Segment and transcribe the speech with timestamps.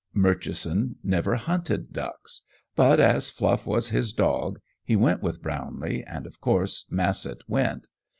[0.15, 2.41] Murchison never hunted ducks,
[2.75, 7.87] but as Fluff was his dog, he went with Brownlee, and of course Massett went.